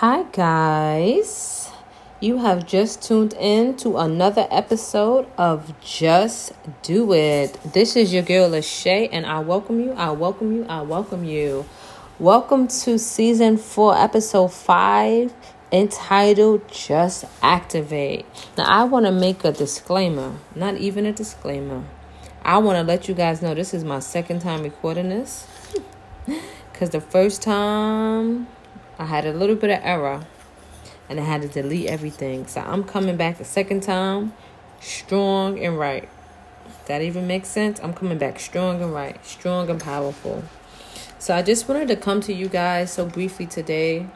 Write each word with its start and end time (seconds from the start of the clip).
Hi, 0.00 0.24
guys. 0.24 1.70
You 2.20 2.36
have 2.36 2.66
just 2.66 3.00
tuned 3.00 3.32
in 3.32 3.78
to 3.78 3.96
another 3.96 4.46
episode 4.50 5.26
of 5.38 5.72
Just 5.80 6.52
Do 6.82 7.14
It. 7.14 7.58
This 7.72 7.96
is 7.96 8.12
your 8.12 8.22
girl, 8.22 8.50
Lashay, 8.50 9.08
and 9.10 9.24
I 9.24 9.38
welcome 9.40 9.80
you. 9.80 9.92
I 9.92 10.10
welcome 10.10 10.54
you. 10.54 10.66
I 10.68 10.82
welcome 10.82 11.24
you. 11.24 11.64
Welcome 12.18 12.68
to 12.84 12.98
season 12.98 13.56
four, 13.56 13.96
episode 13.96 14.52
five, 14.52 15.32
entitled 15.72 16.70
Just 16.70 17.24
Activate. 17.40 18.26
Now, 18.58 18.64
I 18.64 18.84
want 18.84 19.06
to 19.06 19.12
make 19.12 19.44
a 19.46 19.52
disclaimer, 19.52 20.36
not 20.54 20.76
even 20.76 21.06
a 21.06 21.12
disclaimer. 21.14 21.82
I 22.42 22.58
want 22.58 22.76
to 22.76 22.82
let 22.82 23.08
you 23.08 23.14
guys 23.14 23.40
know 23.40 23.54
this 23.54 23.72
is 23.72 23.82
my 23.82 24.00
second 24.00 24.40
time 24.40 24.62
recording 24.62 25.08
this. 25.08 25.46
Because 26.70 26.90
the 26.90 27.00
first 27.00 27.40
time 27.40 28.48
I 28.98 29.04
had 29.04 29.26
a 29.26 29.32
little 29.32 29.56
bit 29.56 29.70
of 29.70 29.80
error 29.82 30.26
and 31.08 31.20
I 31.20 31.24
had 31.24 31.42
to 31.42 31.48
delete 31.48 31.86
everything. 31.86 32.46
So 32.46 32.60
I'm 32.60 32.84
coming 32.84 33.16
back 33.16 33.38
the 33.38 33.44
second 33.44 33.82
time 33.82 34.32
strong 34.80 35.58
and 35.58 35.78
right. 35.78 36.08
That 36.86 37.02
even 37.02 37.26
makes 37.26 37.48
sense? 37.48 37.80
I'm 37.82 37.92
coming 37.92 38.18
back 38.18 38.38
strong 38.38 38.82
and 38.82 38.92
right, 38.94 39.24
strong 39.24 39.68
and 39.68 39.80
powerful. 39.80 40.44
So 41.18 41.34
I 41.34 41.42
just 41.42 41.68
wanted 41.68 41.88
to 41.88 41.96
come 41.96 42.20
to 42.22 42.32
you 42.32 42.48
guys 42.48 42.92
so 42.92 43.06
briefly 43.06 43.46
today. 43.46 44.06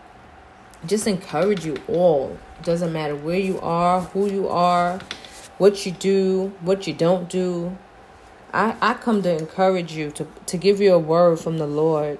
Just 0.86 1.06
encourage 1.06 1.66
you 1.66 1.76
all. 1.88 2.38
It 2.58 2.64
doesn't 2.64 2.92
matter 2.92 3.16
where 3.16 3.38
you 3.38 3.60
are, 3.60 4.00
who 4.00 4.30
you 4.30 4.48
are, 4.48 5.00
what 5.58 5.84
you 5.84 5.92
do, 5.92 6.52
what 6.60 6.86
you 6.86 6.94
don't 6.94 7.28
do. 7.28 7.76
I, 8.52 8.76
I 8.80 8.94
come 8.94 9.22
to 9.22 9.36
encourage 9.36 9.92
you 9.92 10.10
to, 10.12 10.26
to 10.46 10.56
give 10.56 10.80
you 10.80 10.94
a 10.94 10.98
word 10.98 11.38
from 11.38 11.58
the 11.58 11.66
Lord. 11.66 12.18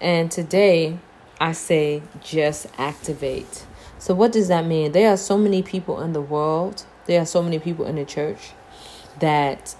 And 0.00 0.30
today 0.30 0.98
I 1.40 1.52
say 1.52 2.02
just 2.22 2.66
activate. 2.78 3.64
So, 3.98 4.14
what 4.14 4.32
does 4.32 4.48
that 4.48 4.64
mean? 4.64 4.92
There 4.92 5.12
are 5.12 5.16
so 5.16 5.36
many 5.36 5.62
people 5.62 6.00
in 6.00 6.12
the 6.12 6.20
world, 6.20 6.84
there 7.06 7.20
are 7.20 7.26
so 7.26 7.42
many 7.42 7.58
people 7.58 7.86
in 7.86 7.96
the 7.96 8.04
church 8.04 8.52
that 9.20 9.74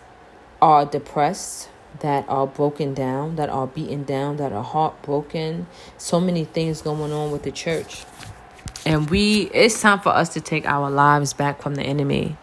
are 0.61 0.85
depressed, 0.85 1.69
that 2.01 2.25
are 2.29 2.47
broken 2.47 2.95
down, 2.95 3.37
that 3.37 3.49
are 3.49 3.67
beaten 3.67 4.05
down, 4.05 4.37
that 4.37 4.53
are 4.53 4.65
heartbroken. 4.65 5.67
So 5.97 6.21
many 6.21 6.45
things 6.45 6.83
going 6.83 7.13
on 7.13 7.31
with 7.31 7.43
the 7.43 7.53
church. 7.53 8.05
And 8.85 9.09
we, 9.11 9.43
it's 9.53 9.81
time 9.81 10.01
for 10.01 10.11
us 10.11 10.31
to 10.31 10.41
take 10.41 10.67
our 10.67 10.91
lives 10.91 11.33
back 11.33 11.63
from 11.63 11.75
the 11.75 11.83
enemy. 11.83 12.37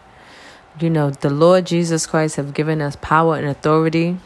You 0.80 0.90
know, 0.90 1.10
the 1.10 1.30
Lord 1.30 1.66
Jesus 1.66 2.06
Christ 2.06 2.36
have 2.36 2.54
given 2.54 2.82
us 2.82 2.96
power 3.00 3.36
and 3.36 3.46
authority 3.46 4.18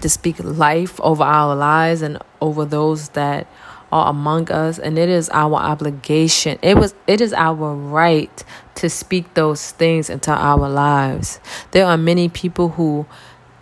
to 0.00 0.08
speak 0.08 0.36
life 0.42 1.00
over 1.00 1.22
our 1.22 1.54
lives 1.54 2.02
and 2.02 2.18
over 2.40 2.64
those 2.64 3.10
that 3.10 3.46
are 3.94 4.10
among 4.10 4.50
us 4.50 4.80
and 4.80 4.98
it 4.98 5.08
is 5.08 5.30
our 5.30 5.54
obligation. 5.54 6.58
It 6.62 6.76
was 6.76 6.94
it 7.06 7.20
is 7.20 7.32
our 7.32 7.74
right 7.74 8.44
to 8.74 8.90
speak 8.90 9.34
those 9.34 9.70
things 9.70 10.10
into 10.10 10.32
our 10.32 10.68
lives. 10.68 11.38
There 11.70 11.86
are 11.86 11.96
many 11.96 12.28
people 12.28 12.70
who 12.70 13.06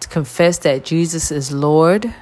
confess 0.09 0.57
that 0.59 0.87
Jesus 0.87 1.31
is 1.31 1.53
Lord 1.53 2.15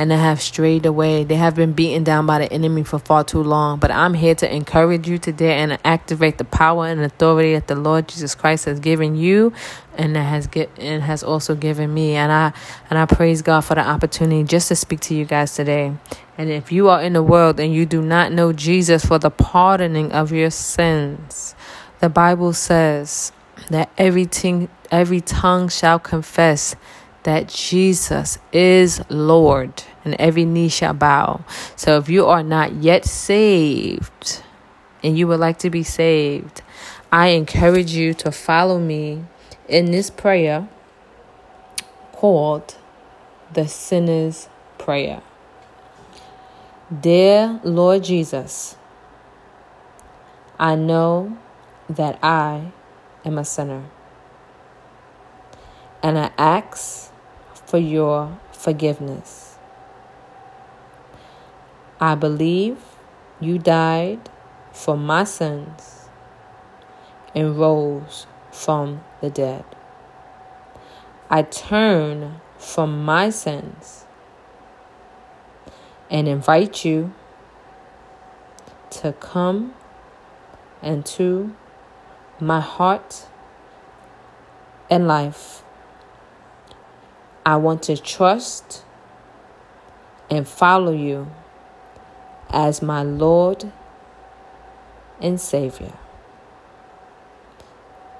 and 0.00 0.10
they 0.10 0.16
have 0.16 0.40
strayed 0.40 0.86
away. 0.86 1.24
They 1.24 1.34
have 1.34 1.54
been 1.54 1.74
beaten 1.74 2.04
down 2.04 2.24
by 2.24 2.38
the 2.38 2.50
enemy 2.50 2.84
for 2.84 2.98
far 2.98 3.22
too 3.22 3.42
long. 3.42 3.78
But 3.78 3.90
I'm 3.90 4.14
here 4.14 4.34
to 4.36 4.50
encourage 4.50 5.06
you 5.06 5.18
today 5.18 5.58
and 5.58 5.78
activate 5.84 6.38
the 6.38 6.44
power 6.44 6.86
and 6.86 7.02
authority 7.02 7.52
that 7.52 7.66
the 7.66 7.74
Lord 7.74 8.08
Jesus 8.08 8.34
Christ 8.34 8.64
has 8.64 8.80
given 8.80 9.14
you 9.14 9.52
and 9.98 10.16
has 10.16 10.46
get 10.46 10.70
and 10.78 11.02
has 11.02 11.22
also 11.22 11.54
given 11.54 11.92
me. 11.92 12.16
And 12.16 12.32
I 12.32 12.54
and 12.88 12.98
I 12.98 13.04
praise 13.04 13.42
God 13.42 13.60
for 13.60 13.74
the 13.74 13.86
opportunity 13.86 14.42
just 14.42 14.68
to 14.68 14.74
speak 14.74 15.00
to 15.00 15.14
you 15.14 15.26
guys 15.26 15.54
today. 15.54 15.92
And 16.38 16.48
if 16.48 16.72
you 16.72 16.88
are 16.88 17.02
in 17.02 17.12
the 17.12 17.22
world 17.22 17.60
and 17.60 17.74
you 17.74 17.84
do 17.84 18.00
not 18.00 18.32
know 18.32 18.54
Jesus 18.54 19.04
for 19.04 19.18
the 19.18 19.28
pardoning 19.28 20.12
of 20.12 20.32
your 20.32 20.48
sins, 20.48 21.54
the 21.98 22.08
Bible 22.08 22.54
says 22.54 23.32
that 23.68 23.90
everything 23.98 24.70
every 24.90 25.20
tongue 25.20 25.68
shall 25.68 25.98
confess 25.98 26.74
that 27.24 27.48
Jesus 27.48 28.38
is 28.50 29.02
Lord 29.10 29.84
and 30.04 30.14
every 30.18 30.44
knee 30.44 30.68
shall 30.68 30.94
bow. 30.94 31.44
So 31.76 31.98
if 31.98 32.08
you 32.08 32.26
are 32.26 32.42
not 32.42 32.74
yet 32.74 33.04
saved 33.04 34.42
and 35.02 35.16
you 35.16 35.26
would 35.28 35.40
like 35.40 35.58
to 35.60 35.70
be 35.70 35.82
saved, 35.82 36.62
I 37.12 37.28
encourage 37.28 37.92
you 37.92 38.14
to 38.14 38.30
follow 38.30 38.78
me 38.78 39.24
in 39.68 39.90
this 39.90 40.10
prayer 40.10 40.68
called 42.12 42.76
the 43.52 43.66
Sinner's 43.66 44.48
Prayer. 44.78 45.22
Dear 47.00 47.60
Lord 47.62 48.04
Jesus, 48.04 48.76
I 50.58 50.74
know 50.74 51.38
that 51.88 52.18
I 52.22 52.72
am 53.24 53.38
a 53.38 53.44
sinner. 53.44 53.84
And 56.02 56.18
I 56.18 56.30
ask 56.36 57.10
for 57.66 57.78
your 57.78 58.38
forgiveness. 58.52 59.39
I 62.02 62.14
believe 62.14 62.78
you 63.40 63.58
died 63.58 64.30
for 64.72 64.96
my 64.96 65.24
sins 65.24 66.08
and 67.34 67.58
rose 67.58 68.26
from 68.50 69.04
the 69.20 69.28
dead. 69.28 69.66
I 71.28 71.42
turn 71.42 72.40
from 72.56 73.04
my 73.04 73.28
sins 73.28 74.06
and 76.10 76.26
invite 76.26 76.86
you 76.86 77.12
to 78.90 79.12
come 79.12 79.74
into 80.82 81.54
my 82.40 82.60
heart 82.60 83.26
and 84.88 85.06
life. 85.06 85.62
I 87.44 87.56
want 87.56 87.82
to 87.84 87.96
trust 87.98 88.84
and 90.30 90.48
follow 90.48 90.92
you 90.92 91.30
as 92.52 92.82
my 92.82 93.02
Lord 93.02 93.72
and 95.20 95.40
Savior. 95.40 95.92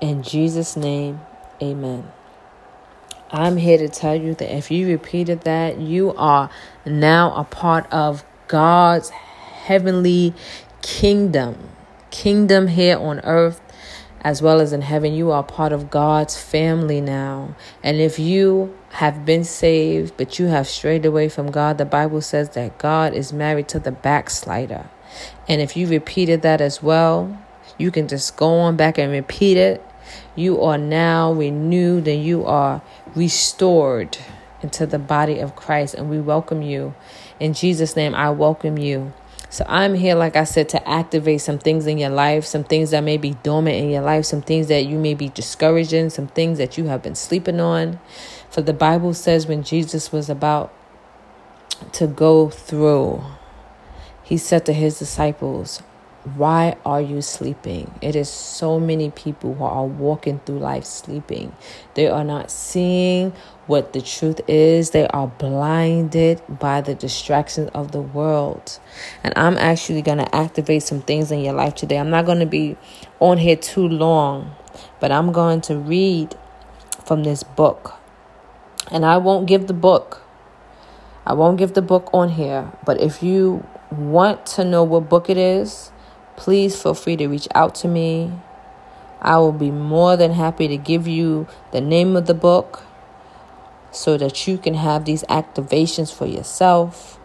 In 0.00 0.22
Jesus' 0.22 0.76
name, 0.76 1.20
amen. 1.62 2.10
I'm 3.30 3.58
here 3.58 3.78
to 3.78 3.88
tell 3.88 4.14
you 4.14 4.34
that 4.34 4.56
if 4.56 4.70
you 4.70 4.88
repeated 4.88 5.42
that, 5.42 5.78
you 5.78 6.14
are 6.14 6.50
now 6.84 7.32
a 7.34 7.44
part 7.44 7.90
of 7.92 8.24
God's 8.48 9.10
heavenly 9.10 10.34
kingdom. 10.82 11.68
Kingdom 12.10 12.68
here 12.68 12.98
on 12.98 13.20
earth 13.20 13.60
as 14.22 14.42
well 14.42 14.60
as 14.60 14.72
in 14.72 14.82
heaven. 14.82 15.14
You 15.14 15.30
are 15.30 15.42
part 15.42 15.72
of 15.72 15.90
God's 15.90 16.38
family 16.38 17.00
now. 17.00 17.54
And 17.82 17.98
if 17.98 18.18
you 18.18 18.76
have 18.90 19.24
been 19.24 19.44
saved, 19.44 20.14
but 20.16 20.38
you 20.38 20.46
have 20.46 20.66
strayed 20.66 21.06
away 21.06 21.28
from 21.28 21.50
God, 21.50 21.78
the 21.78 21.84
Bible 21.84 22.20
says 22.20 22.50
that 22.50 22.78
God 22.78 23.14
is 23.14 23.32
married 23.32 23.68
to 23.68 23.78
the 23.78 23.92
backslider. 23.92 24.90
And 25.48 25.60
if 25.60 25.76
you 25.76 25.86
repeated 25.86 26.42
that 26.42 26.60
as 26.60 26.82
well, 26.82 27.38
you 27.78 27.90
can 27.90 28.08
just 28.08 28.36
go 28.36 28.58
on 28.60 28.76
back 28.76 28.98
and 28.98 29.10
repeat 29.10 29.56
it. 29.56 29.84
You 30.34 30.62
are 30.62 30.78
now 30.78 31.32
renewed 31.32 32.06
and 32.06 32.22
you 32.24 32.44
are 32.44 32.82
restored 33.14 34.18
into 34.62 34.86
the 34.86 34.98
body 34.98 35.38
of 35.38 35.56
Christ. 35.56 35.94
And 35.94 36.10
we 36.10 36.20
welcome 36.20 36.62
you. 36.62 36.94
In 37.38 37.54
Jesus' 37.54 37.96
name, 37.96 38.14
I 38.14 38.30
welcome 38.30 38.76
you. 38.76 39.12
So 39.50 39.64
I'm 39.68 39.94
here, 39.94 40.14
like 40.14 40.36
I 40.36 40.44
said, 40.44 40.68
to 40.70 40.88
activate 40.88 41.40
some 41.40 41.58
things 41.58 41.88
in 41.88 41.98
your 41.98 42.10
life, 42.10 42.44
some 42.44 42.62
things 42.62 42.92
that 42.92 43.02
may 43.02 43.16
be 43.16 43.32
dormant 43.42 43.76
in 43.76 43.90
your 43.90 44.02
life, 44.02 44.24
some 44.24 44.42
things 44.42 44.68
that 44.68 44.86
you 44.86 44.96
may 44.96 45.14
be 45.14 45.28
discouraging, 45.28 46.10
some 46.10 46.28
things 46.28 46.58
that 46.58 46.78
you 46.78 46.84
have 46.84 47.02
been 47.02 47.16
sleeping 47.16 47.58
on. 47.58 47.98
For 48.48 48.62
the 48.62 48.72
Bible 48.72 49.12
says 49.12 49.48
when 49.48 49.64
Jesus 49.64 50.12
was 50.12 50.30
about 50.30 50.72
to 51.92 52.06
go 52.06 52.48
through, 52.48 53.24
he 54.22 54.36
said 54.36 54.64
to 54.66 54.72
his 54.72 55.00
disciples, 55.00 55.82
why 56.36 56.76
are 56.84 57.00
you 57.00 57.22
sleeping? 57.22 57.92
It 58.02 58.16
is 58.16 58.28
so 58.28 58.80
many 58.80 59.10
people 59.10 59.54
who 59.54 59.64
are 59.64 59.84
walking 59.84 60.40
through 60.40 60.58
life 60.58 60.84
sleeping. 60.84 61.54
They 61.94 62.08
are 62.08 62.24
not 62.24 62.50
seeing 62.50 63.32
what 63.66 63.92
the 63.92 64.00
truth 64.00 64.40
is. 64.48 64.90
They 64.90 65.06
are 65.08 65.28
blinded 65.28 66.42
by 66.48 66.80
the 66.80 66.94
distractions 66.94 67.70
of 67.74 67.92
the 67.92 68.00
world. 68.00 68.78
And 69.22 69.32
I'm 69.36 69.56
actually 69.56 70.02
going 70.02 70.18
to 70.18 70.34
activate 70.34 70.82
some 70.82 71.02
things 71.02 71.30
in 71.30 71.40
your 71.40 71.54
life 71.54 71.74
today. 71.74 71.98
I'm 71.98 72.10
not 72.10 72.26
going 72.26 72.40
to 72.40 72.46
be 72.46 72.76
on 73.20 73.38
here 73.38 73.56
too 73.56 73.86
long, 73.86 74.54
but 74.98 75.12
I'm 75.12 75.32
going 75.32 75.60
to 75.62 75.76
read 75.76 76.36
from 77.04 77.22
this 77.24 77.42
book. 77.42 77.94
And 78.90 79.06
I 79.06 79.18
won't 79.18 79.46
give 79.46 79.66
the 79.66 79.74
book. 79.74 80.22
I 81.24 81.34
won't 81.34 81.58
give 81.58 81.74
the 81.74 81.82
book 81.82 82.10
on 82.12 82.30
here. 82.30 82.72
But 82.84 83.00
if 83.00 83.22
you 83.22 83.66
want 83.90 84.46
to 84.46 84.64
know 84.64 84.82
what 84.82 85.08
book 85.08 85.30
it 85.30 85.36
is, 85.36 85.92
please 86.40 86.80
feel 86.80 86.94
free 86.94 87.16
to 87.16 87.28
reach 87.28 87.46
out 87.54 87.74
to 87.74 87.86
me. 87.86 88.32
I 89.20 89.36
will 89.36 89.52
be 89.52 89.70
more 89.70 90.16
than 90.16 90.32
happy 90.32 90.68
to 90.68 90.78
give 90.78 91.06
you 91.06 91.46
the 91.70 91.82
name 91.82 92.16
of 92.16 92.24
the 92.24 92.32
book 92.32 92.82
so 93.92 94.16
that 94.16 94.46
you 94.46 94.56
can 94.56 94.72
have 94.72 95.04
these 95.04 95.22
activations 95.24 96.10
for 96.10 96.24
yourself. 96.24 97.20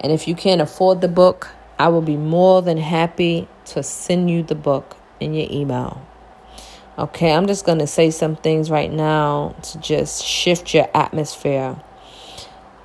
And 0.00 0.10
if 0.10 0.26
you 0.26 0.34
can't 0.34 0.62
afford 0.62 1.02
the 1.02 1.08
book, 1.08 1.50
I 1.78 1.88
will 1.88 2.00
be 2.00 2.16
more 2.16 2.62
than 2.62 2.78
happy 2.78 3.46
to 3.66 3.82
send 3.82 4.30
you 4.30 4.42
the 4.42 4.54
book 4.54 4.96
in 5.20 5.34
your 5.34 5.46
email. 5.50 6.00
Okay, 6.98 7.30
I'm 7.30 7.46
just 7.46 7.66
going 7.66 7.80
to 7.80 7.86
say 7.86 8.10
some 8.10 8.36
things 8.36 8.70
right 8.70 8.90
now 8.90 9.54
to 9.64 9.78
just 9.80 10.24
shift 10.24 10.72
your 10.72 10.88
atmosphere. 10.94 11.76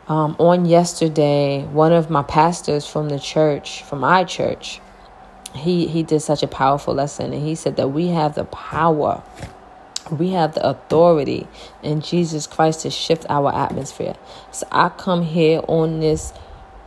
Um, 0.10 0.36
on 0.38 0.66
yesterday, 0.66 1.64
one 1.64 1.94
of 1.94 2.10
my 2.10 2.24
pastors 2.24 2.86
from 2.86 3.08
the 3.08 3.20
church, 3.20 3.84
from 3.84 4.00
my 4.02 4.26
church, 4.26 4.82
he, 5.56 5.88
he 5.88 6.04
did 6.04 6.22
such 6.22 6.44
a 6.44 6.48
powerful 6.48 6.94
lesson. 6.94 7.34
And 7.34 7.46
he 7.46 7.56
said 7.56 7.76
that 7.78 7.90
we 7.90 8.10
have 8.10 8.36
the 8.36 8.46
power, 8.46 9.24
we 10.12 10.32
have 10.32 10.56
the 10.56 10.68
authority 10.68 11.48
in 11.84 12.02
Jesus 12.02 12.48
Christ 12.48 12.82
to 12.82 12.90
shift 12.90 13.26
our 13.30 13.54
atmosphere. 13.54 14.16
So 14.52 14.68
I 14.72 14.90
come 14.90 15.24
here 15.24 15.62
on 15.68 16.00
this 16.00 16.34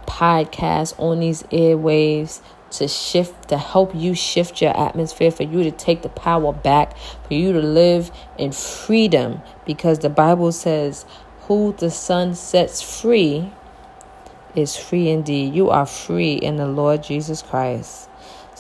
podcast, 0.06 0.98
on 0.98 1.20
these 1.20 1.42
airwaves, 1.44 2.40
to 2.72 2.88
shift, 2.88 3.48
to 3.48 3.58
help 3.58 3.94
you 3.94 4.14
shift 4.14 4.62
your 4.62 4.76
atmosphere, 4.76 5.30
for 5.30 5.42
you 5.42 5.62
to 5.62 5.70
take 5.70 6.02
the 6.02 6.08
power 6.08 6.52
back, 6.52 6.96
for 7.26 7.34
you 7.34 7.52
to 7.52 7.60
live 7.60 8.10
in 8.38 8.52
freedom. 8.52 9.42
Because 9.66 9.98
the 9.98 10.08
Bible 10.08 10.52
says, 10.52 11.04
Who 11.42 11.74
the 11.76 11.90
Son 11.90 12.34
sets 12.34 12.80
free 12.80 13.52
is 14.54 14.76
free 14.76 15.08
indeed. 15.08 15.54
You 15.54 15.70
are 15.70 15.86
free 15.86 16.34
in 16.34 16.56
the 16.56 16.66
Lord 16.66 17.02
Jesus 17.02 17.42
Christ. 17.42 18.08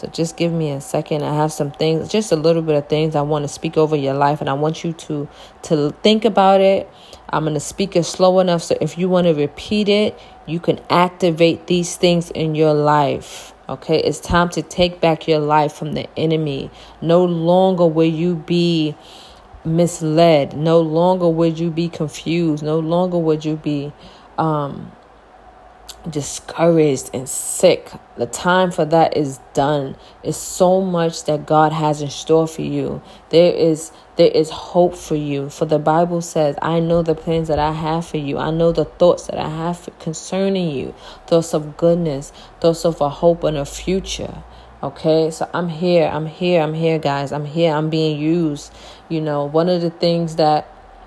So 0.02 0.08
just 0.08 0.36
give 0.36 0.52
me 0.52 0.72
a 0.72 0.80
second. 0.80 1.22
I 1.22 1.32
have 1.36 1.52
some 1.52 1.70
things, 1.70 2.08
just 2.08 2.32
a 2.32 2.36
little 2.36 2.60
bit 2.60 2.74
of 2.74 2.88
things 2.88 3.14
I 3.14 3.22
want 3.22 3.44
to 3.44 3.48
speak 3.48 3.76
over 3.76 3.94
your 3.94 4.14
life, 4.14 4.40
and 4.40 4.50
I 4.50 4.52
want 4.52 4.82
you 4.82 4.92
to 4.94 5.28
to 5.62 5.90
think 6.02 6.24
about 6.24 6.60
it. 6.60 6.90
I'm 7.28 7.44
going 7.44 7.54
to 7.54 7.60
speak 7.60 7.94
it 7.94 8.02
slow 8.02 8.40
enough 8.40 8.64
so 8.64 8.76
if 8.80 8.98
you 8.98 9.08
want 9.08 9.28
to 9.28 9.32
repeat 9.32 9.88
it, 9.88 10.18
you 10.44 10.58
can 10.58 10.80
activate 10.90 11.68
these 11.68 11.94
things 11.94 12.32
in 12.32 12.56
your 12.56 12.74
life. 12.74 13.54
Okay, 13.68 13.98
it's 14.00 14.18
time 14.18 14.48
to 14.50 14.62
take 14.62 15.00
back 15.00 15.28
your 15.28 15.38
life 15.38 15.72
from 15.72 15.92
the 15.92 16.08
enemy. 16.18 16.72
No 17.00 17.24
longer 17.24 17.86
will 17.86 18.04
you 18.04 18.34
be 18.34 18.96
misled. 19.64 20.56
No 20.56 20.80
longer 20.80 21.28
would 21.28 21.60
you 21.60 21.70
be 21.70 21.88
confused. 21.88 22.64
No 22.64 22.80
longer 22.80 23.18
would 23.18 23.44
you 23.44 23.54
be 23.54 23.92
um, 24.36 24.90
discouraged 26.08 27.10
and 27.14 27.28
sick. 27.28 27.90
The 28.16 28.26
time 28.26 28.70
for 28.70 28.84
that 28.84 29.16
is 29.16 29.38
done. 29.54 29.96
It's 30.22 30.36
so 30.36 30.80
much 30.80 31.24
that 31.24 31.46
God 31.46 31.72
has 31.72 32.02
in 32.02 32.10
store 32.10 32.46
for 32.46 32.62
you. 32.62 33.02
There 33.30 33.52
is 33.52 33.92
there 34.16 34.30
is 34.30 34.50
hope 34.50 34.94
for 34.94 35.14
you. 35.14 35.48
For 35.48 35.64
the 35.64 35.78
Bible 35.78 36.20
says, 36.20 36.56
I 36.60 36.80
know 36.80 37.02
the 37.02 37.14
plans 37.14 37.48
that 37.48 37.58
I 37.58 37.72
have 37.72 38.06
for 38.06 38.18
you. 38.18 38.38
I 38.38 38.50
know 38.50 38.72
the 38.72 38.84
thoughts 38.84 39.26
that 39.26 39.38
I 39.38 39.48
have 39.48 39.88
concerning 39.98 40.70
you. 40.70 40.94
Thoughts 41.26 41.54
of 41.54 41.76
goodness, 41.76 42.32
thoughts 42.60 42.84
of 42.84 43.00
a 43.00 43.08
hope 43.08 43.44
and 43.44 43.56
a 43.56 43.64
future. 43.64 44.42
Okay, 44.82 45.30
so 45.30 45.48
I'm 45.54 45.68
here. 45.68 46.10
I'm 46.12 46.26
here. 46.26 46.60
I'm 46.60 46.74
here, 46.74 46.98
guys. 46.98 47.30
I'm 47.30 47.44
here. 47.44 47.72
I'm 47.72 47.88
being 47.88 48.18
used. 48.18 48.72
You 49.08 49.20
know, 49.20 49.44
one 49.44 49.68
of 49.68 49.80
the 49.80 49.90
things 49.90 50.36
that 50.36 50.66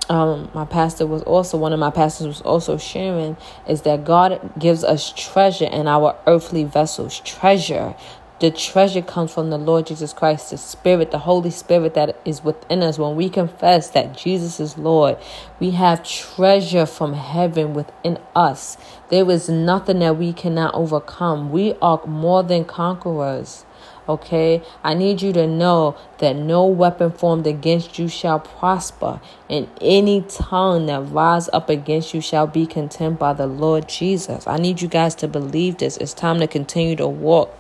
um, 0.10 0.50
my 0.54 0.66
pastor 0.66 1.06
was 1.06 1.24
also 1.24 1.57
one 1.57 1.74
of 1.74 1.80
my 1.80 1.90
pastors 1.90 2.28
was 2.28 2.42
also 2.42 2.78
sharing 2.78 3.38
is 3.68 3.81
that 3.84 4.06
God 4.06 4.52
gives 4.60 4.84
us 4.84 5.12
treasure 5.16 5.66
in 5.66 5.88
our 5.88 6.16
earthly 6.28 6.63
vessels. 6.63 7.19
Treasure. 7.22 7.96
The 8.42 8.52
treasure 8.52 9.02
comes 9.02 9.34
from 9.34 9.50
the 9.50 9.57
Lord 9.57 9.88
Jesus 9.88 10.12
Christ, 10.12 10.52
the 10.52 10.57
Spirit, 10.57 11.12
the 11.12 11.19
Holy 11.19 11.50
Spirit 11.50 11.94
that 11.94 12.19
is 12.25 12.44
within 12.44 12.84
us. 12.84 13.00
When 13.00 13.16
we 13.16 13.30
confess 13.30 13.90
that 13.92 14.18
Jesus 14.18 14.60
is 14.60 14.78
Lord, 14.78 15.18
we 15.60 15.72
have 15.72 16.04
treasure 16.04 16.86
from 16.86 17.13
heaven 17.13 17.74
within 17.74 18.19
us. 18.36 18.78
There 19.10 19.30
is 19.31 19.48
nothing 19.48 20.00
that 20.00 20.18
we 20.18 20.34
cannot 20.34 20.75
overcome. 20.75 21.50
We 21.50 21.75
are 21.81 22.06
more 22.06 22.44
than 22.44 22.66
conquerors. 22.66 23.66
Okay, 24.07 24.62
I 24.84 24.94
need 24.94 25.24
you 25.24 25.34
to 25.34 25.48
know 25.48 25.98
that 26.19 26.36
no 26.36 26.68
weapon 26.68 27.12
formed 27.12 27.48
against 27.48 27.98
you 27.98 28.07
shall 28.07 28.40
prosper, 28.40 29.19
and 29.50 29.68
any 29.81 30.22
tongue 30.22 30.86
that 30.86 31.02
rise 31.10 31.50
up 31.52 31.69
against 31.69 32.13
you 32.13 32.22
shall 32.22 32.46
be 32.46 32.68
condemned 32.68 33.18
by 33.18 33.34
the 33.34 33.48
Lord 33.48 33.90
Jesus. 33.90 34.46
I 34.46 34.57
need 34.57 34.81
you 34.81 34.88
guys 34.88 35.16
to 35.16 35.28
believe 35.28 35.78
this. 35.78 35.98
It's 35.98 36.13
time 36.13 36.40
to 36.40 36.48
continue 36.48 36.96
to 36.98 37.07
walk 37.07 37.57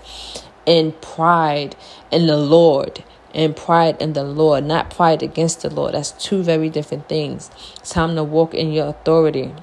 in 0.67 0.91
pride 0.93 1.75
in 2.11 2.27
the 2.27 2.37
Lord. 2.37 3.03
And 3.33 3.53
pride 3.53 4.01
in 4.01 4.13
the 4.13 4.23
Lord, 4.23 4.63
not 4.63 4.89
pride 4.89 5.21
against 5.21 5.61
the 5.61 5.69
Lord. 5.69 5.93
That's 5.93 6.11
two 6.11 6.41
very 6.41 6.69
different 6.69 7.09
things. 7.09 7.51
It's 7.75 7.89
time 7.89 8.15
to 8.15 8.23
walk 8.23 8.53
in 8.53 8.71
your 8.71 8.87
authority. 8.87 9.53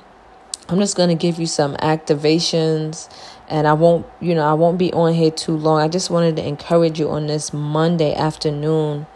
I'm 0.69 0.78
just 0.78 0.94
going 0.94 1.08
to 1.08 1.14
give 1.14 1.40
you 1.40 1.46
some 1.46 1.76
activations 1.76 3.08
and 3.52 3.69
I 3.69 3.75
won't, 3.75 4.06
you 4.19 4.34
know, 4.34 4.46
I 4.46 4.54
won't 4.54 4.78
be 4.78 4.90
on 4.94 5.12
here 5.12 5.31
too 5.31 5.54
long. 5.54 5.78
I 5.78 5.87
just 5.87 6.08
wanted 6.08 6.37
to 6.37 6.49
encourage 6.49 6.99
you 6.99 7.10
on 7.10 7.26
this 7.26 7.52
Monday 7.52 8.14
afternoon. 8.14 9.06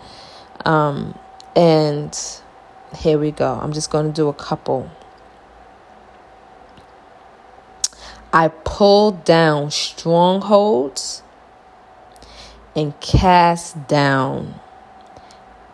Um, 0.66 1.18
and 1.56 2.14
here 2.94 3.18
we 3.18 3.30
go. 3.30 3.54
I'm 3.54 3.72
just 3.72 3.90
going 3.90 4.06
to 4.06 4.12
do 4.12 4.28
a 4.28 4.34
couple. 4.34 4.90
I 8.30 8.48
pull 8.48 9.12
down 9.12 9.70
strongholds 9.70 11.22
and 12.76 13.00
cast 13.00 13.88
down 13.88 14.60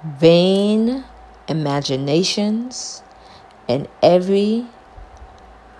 vain 0.05 1.05
imaginations 1.49 3.03
and 3.69 3.89
every 4.01 4.67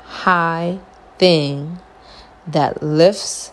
high 0.03 0.81
thing 1.19 1.79
that 2.47 2.83
lifts 2.83 3.53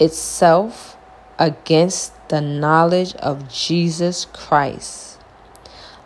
itself 0.00 0.96
against 1.38 2.12
the 2.28 2.40
knowledge 2.40 3.14
of 3.16 3.48
Jesus 3.48 4.24
Christ. 4.26 5.18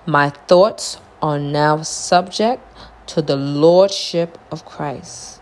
My 0.07 0.31
thoughts 0.31 0.99
are 1.21 1.39
now 1.39 1.83
subject 1.83 2.63
to 3.07 3.23
the 3.23 3.37
lordship 3.37 4.39
of 4.51 4.65
Christ. 4.65 5.41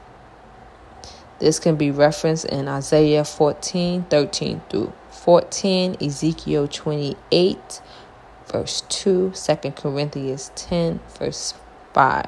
This 1.38 1.58
can 1.58 1.76
be 1.76 1.90
referenced 1.90 2.46
in 2.46 2.66
Isaiah 2.66 3.24
14 3.24 4.04
13 4.04 4.62
through 4.70 4.92
14, 5.10 5.96
Ezekiel 6.00 6.68
28, 6.68 7.80
verse 8.46 8.82
2, 8.88 9.32
2 9.32 9.70
Corinthians 9.72 10.52
10, 10.54 11.00
verse 11.18 11.54
5. 11.92 12.26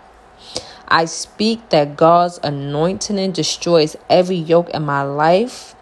I 0.88 1.04
speak 1.04 1.68
that 1.68 1.96
God's 1.96 2.38
anointing 2.42 3.32
destroys 3.32 3.96
every 4.08 4.36
yoke 4.36 4.70
in 4.70 4.84
my 4.84 5.02
life 5.02 5.74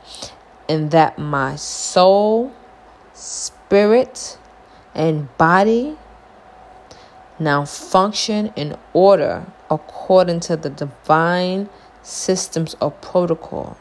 and 0.69 0.91
that 0.91 1.19
my 1.19 1.56
soul, 1.56 2.53
spirit, 3.14 4.38
and 4.95 5.35
body 5.37 5.97
now 7.38 7.64
function 7.64 8.52
in 8.57 8.76
order 8.92 9.47
according 9.71 10.40
to 10.40 10.57
the 10.57 10.71
divine 10.71 11.69
systems 12.02 12.75
of 12.80 13.00
protocol. 13.00 13.76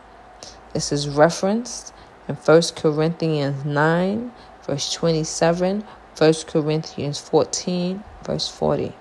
This 0.73 0.91
is 0.91 1.07
referenced 1.07 1.93
in 2.27 2.35
1 2.35 2.61
Corinthians 2.75 3.63
9, 3.63 4.31
verse 4.63 4.91
27, 4.93 5.85
1 6.17 6.33
Corinthians 6.47 7.19
14, 7.19 8.03
verse 8.23 8.47
40. 8.47 8.93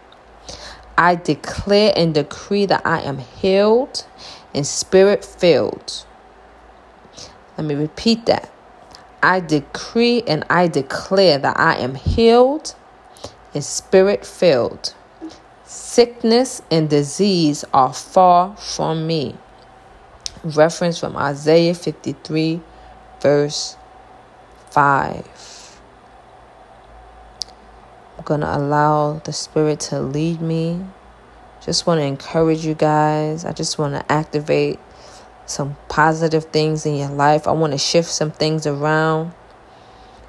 I 0.97 1.17
declare 1.17 1.93
and 1.97 2.15
decree 2.15 2.67
that 2.67 2.87
I 2.87 3.01
am 3.01 3.19
healed 3.19 4.07
and 4.55 4.67
spirit 4.67 5.25
filled. 5.25 6.05
Let 7.59 7.67
me 7.67 7.75
repeat 7.75 8.27
that. 8.27 8.51
I 9.23 9.41
decree 9.41 10.23
and 10.27 10.45
I 10.51 10.69
declare 10.69 11.39
that 11.39 11.59
I 11.59 11.77
am 11.77 11.95
healed 11.95 12.75
and 13.55 13.65
spirit 13.65 14.25
filled. 14.25 14.95
Sickness 15.65 16.63
and 16.71 16.89
disease 16.91 17.65
are 17.73 17.93
far 17.93 18.57
from 18.57 19.07
me. 19.07 19.37
Reference 20.45 21.01
from 21.01 21.17
Isaiah 21.17 21.75
53, 21.75 22.61
verse 23.21 23.77
5 24.71 25.54
going 28.25 28.41
to 28.41 28.57
allow 28.57 29.21
the 29.25 29.33
Spirit 29.33 29.81
to 29.81 30.01
lead 30.01 30.41
me. 30.41 30.85
Just 31.65 31.87
want 31.87 32.01
to 32.01 32.05
encourage 32.05 32.65
you 32.65 32.75
guys. 32.75 33.45
I 33.45 33.53
just 33.53 33.79
want 33.79 33.95
to 33.95 34.13
activate 34.13 34.79
some 35.47 35.77
positive 35.89 36.45
things 36.47 36.87
in 36.87 36.97
your 36.97 37.11
life. 37.11 37.47
I 37.47 37.53
want 37.53 37.73
to 37.73 37.79
shift 37.79 38.09
some 38.09 38.31
things 38.31 38.67
around. 38.67 39.33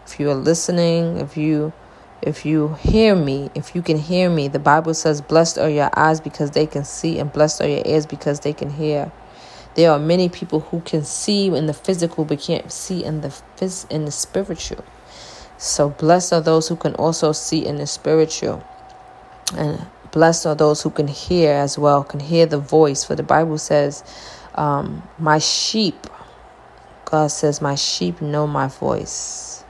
If 0.05 0.19
you 0.19 0.29
are 0.29 0.35
listening, 0.35 1.17
if 1.17 1.37
you 1.37 1.73
if 2.21 2.45
you 2.45 2.73
hear 2.75 3.15
me, 3.15 3.51
if 3.53 3.75
you 3.75 3.81
can 3.81 3.97
hear 3.97 4.29
me, 4.29 4.47
the 4.47 4.59
Bible 4.59 4.93
says, 4.93 5.21
"Blessed 5.21 5.57
are 5.57 5.69
your 5.69 5.89
eyes 5.95 6.21
because 6.21 6.51
they 6.51 6.65
can 6.65 6.83
see, 6.83 7.19
and 7.19 7.31
blessed 7.31 7.61
are 7.61 7.67
your 7.67 7.83
ears 7.85 8.05
because 8.05 8.39
they 8.41 8.53
can 8.53 8.71
hear." 8.71 9.11
There 9.75 9.91
are 9.91 9.99
many 9.99 10.29
people 10.29 10.61
who 10.61 10.79
can 10.81 11.03
see 11.03 11.47
in 11.47 11.67
the 11.67 11.73
physical 11.73 12.23
but 12.23 12.39
can't 12.39 12.71
see 12.71 13.03
in 13.03 13.21
the 13.21 13.33
phys- 13.57 13.89
in 13.91 14.05
the 14.05 14.11
spiritual. 14.11 14.83
So 15.57 15.89
blessed 15.89 16.33
are 16.33 16.41
those 16.41 16.67
who 16.67 16.75
can 16.75 16.95
also 16.95 17.31
see 17.31 17.65
in 17.65 17.77
the 17.77 17.87
spiritual. 17.87 18.63
And 19.55 19.85
blessed 20.11 20.45
are 20.47 20.55
those 20.55 20.81
who 20.81 20.89
can 20.89 21.07
hear 21.07 21.53
as 21.53 21.77
well, 21.77 22.03
can 22.03 22.19
hear 22.19 22.45
the 22.45 22.57
voice. 22.57 23.03
For 23.03 23.15
the 23.15 23.23
Bible 23.23 23.57
says, 23.57 24.03
um, 24.55 25.03
My 25.17 25.39
sheep, 25.39 26.07
God 27.05 27.27
says, 27.27 27.61
My 27.61 27.75
sheep 27.75 28.21
know 28.21 28.47
my 28.47 28.67
voice. 28.67 29.63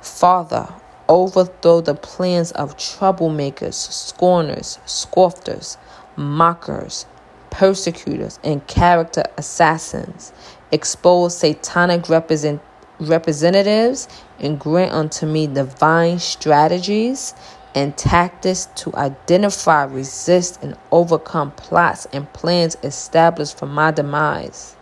Father, 0.00 0.68
overthrow 1.08 1.80
the 1.80 1.94
plans 1.94 2.52
of 2.52 2.76
troublemakers, 2.76 3.74
scorners, 3.74 4.78
scoffers, 4.84 5.78
mockers, 6.16 7.06
persecutors, 7.50 8.38
and 8.44 8.66
character 8.66 9.24
assassins. 9.36 10.32
Expose 10.70 11.36
satanic 11.36 12.08
represent- 12.08 12.60
representatives 13.00 14.08
and 14.38 14.58
grant 14.58 14.92
unto 14.92 15.26
me 15.26 15.46
divine 15.46 16.18
strategies 16.18 17.34
and 17.74 17.96
tactics 17.96 18.66
to 18.76 18.94
identify, 18.96 19.84
resist, 19.84 20.62
and 20.62 20.76
overcome 20.90 21.52
plots 21.52 22.06
and 22.12 22.32
plans 22.32 22.76
established 22.82 23.58
for 23.58 23.66
my 23.66 23.90
demise. 23.90 24.76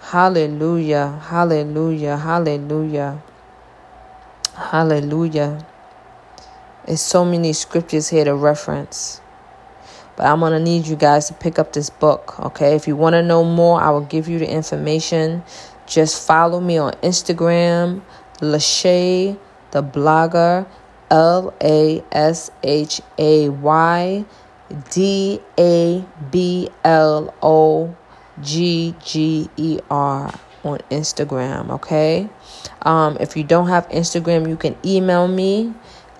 Hallelujah, 0.00 1.20
hallelujah, 1.28 2.16
hallelujah, 2.16 3.22
hallelujah. 4.54 5.66
There's 6.86 7.00
so 7.00 7.24
many 7.24 7.52
scriptures 7.52 8.08
here 8.08 8.24
to 8.24 8.34
reference. 8.34 9.20
But 10.16 10.26
I'm 10.26 10.40
going 10.40 10.52
to 10.52 10.60
need 10.60 10.86
you 10.86 10.96
guys 10.96 11.28
to 11.28 11.34
pick 11.34 11.58
up 11.58 11.72
this 11.72 11.88
book, 11.88 12.38
okay? 12.40 12.74
If 12.74 12.88
you 12.88 12.96
want 12.96 13.14
to 13.14 13.22
know 13.22 13.44
more, 13.44 13.80
I 13.80 13.90
will 13.90 14.00
give 14.00 14.28
you 14.28 14.38
the 14.38 14.50
information. 14.50 15.42
Just 15.90 16.24
follow 16.24 16.60
me 16.60 16.78
on 16.78 16.92
Instagram, 17.02 18.00
Lashay, 18.38 19.36
the 19.72 19.82
blogger, 19.82 20.64
L 21.10 21.52
A 21.60 22.04
S 22.12 22.52
H 22.62 23.00
A 23.18 23.48
Y 23.48 24.24
D 24.90 25.40
A 25.58 26.04
B 26.30 26.68
L 26.84 27.34
O 27.42 27.96
G 28.40 28.94
G 29.02 29.50
E 29.56 29.80
R 29.90 30.32
on 30.62 30.78
Instagram, 30.92 31.70
okay? 31.70 32.28
Um, 32.82 33.16
if 33.18 33.36
you 33.36 33.42
don't 33.42 33.66
have 33.66 33.88
Instagram, 33.88 34.48
you 34.48 34.56
can 34.56 34.76
email 34.84 35.26
me, 35.26 35.74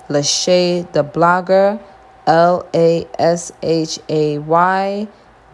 Lashay 0.09 0.91
the 0.91 1.05
blogger 1.05 1.81
L 2.27 2.69
A 2.75 3.07
S 3.21 3.53
H 3.62 4.00
A 4.09 4.39
Y 4.39 5.07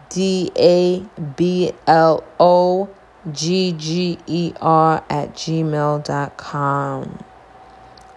D 0.09 0.51
A 0.57 1.05
B 1.35 1.71
L 1.85 2.23
O 2.39 2.89
G 3.31 3.73
G 3.73 4.17
E 4.27 4.53
R 4.61 5.03
at 5.09 5.33
gmail.com. 5.33 7.19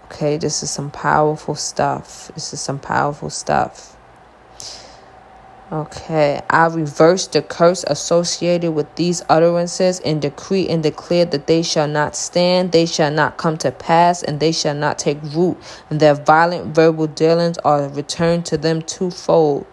Okay, 0.04 0.36
this 0.36 0.62
is 0.62 0.70
some 0.70 0.90
powerful 0.90 1.54
stuff. 1.54 2.30
This 2.34 2.52
is 2.52 2.60
some 2.60 2.78
powerful 2.78 3.30
stuff. 3.30 3.96
Okay, 5.72 6.40
I 6.50 6.66
reverse 6.66 7.28
the 7.28 7.42
curse 7.42 7.84
associated 7.86 8.72
with 8.72 8.92
these 8.96 9.22
utterances 9.28 10.00
and 10.00 10.20
decree 10.20 10.68
and 10.68 10.82
declare 10.82 11.24
that 11.26 11.46
they 11.46 11.62
shall 11.62 11.86
not 11.86 12.16
stand, 12.16 12.72
they 12.72 12.86
shall 12.86 13.12
not 13.12 13.36
come 13.36 13.56
to 13.58 13.70
pass, 13.70 14.24
and 14.24 14.40
they 14.40 14.50
shall 14.50 14.74
not 14.74 14.98
take 14.98 15.22
root, 15.22 15.56
and 15.88 16.00
their 16.00 16.14
violent 16.14 16.74
verbal 16.74 17.06
dealings 17.06 17.56
are 17.58 17.88
returned 17.88 18.46
to 18.46 18.58
them 18.58 18.82
twofold. 18.82 19.64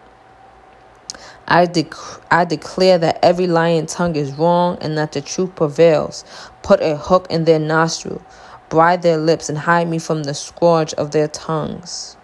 I, 1.50 1.66
dec- 1.66 2.22
I 2.30 2.44
declare 2.44 2.98
that 2.98 3.18
every 3.22 3.46
lying 3.46 3.86
tongue 3.86 4.16
is 4.16 4.32
wrong 4.32 4.76
and 4.82 4.98
that 4.98 5.12
the 5.12 5.22
truth 5.22 5.56
prevails. 5.56 6.22
Put 6.62 6.80
a 6.82 6.96
hook 6.96 7.26
in 7.30 7.44
their 7.44 7.58
nostril, 7.58 8.22
bribe 8.68 9.00
their 9.00 9.16
lips, 9.16 9.48
and 9.48 9.56
hide 9.56 9.88
me 9.88 9.98
from 9.98 10.24
the 10.24 10.34
scourge 10.34 10.92
of 10.94 11.12
their 11.12 11.26
tongues. 11.26 12.18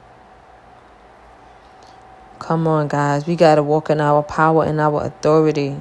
Come 2.38 2.68
on, 2.68 2.88
guys. 2.88 3.26
We 3.26 3.34
got 3.36 3.54
to 3.54 3.62
walk 3.62 3.88
in 3.88 3.98
our 3.98 4.22
power 4.22 4.62
and 4.64 4.78
our 4.78 5.02
authority. 5.02 5.76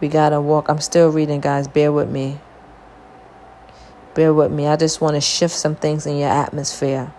We 0.00 0.08
got 0.08 0.30
to 0.30 0.40
walk. 0.40 0.70
I'm 0.70 0.80
still 0.80 1.10
reading, 1.10 1.42
guys. 1.42 1.68
Bear 1.68 1.92
with 1.92 2.08
me. 2.08 2.40
Bear 4.14 4.32
with 4.32 4.50
me. 4.50 4.66
I 4.66 4.76
just 4.76 5.02
want 5.02 5.16
to 5.16 5.20
shift 5.20 5.54
some 5.54 5.76
things 5.76 6.06
in 6.06 6.16
your 6.16 6.30
atmosphere. 6.30 7.12